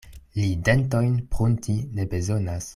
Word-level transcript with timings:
Li 0.37 0.47
dentojn 0.69 1.13
prunti 1.35 1.77
ne 1.99 2.11
bezonas. 2.17 2.69